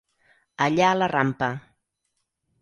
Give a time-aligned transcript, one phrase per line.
[0.67, 1.51] Allà a la rampa.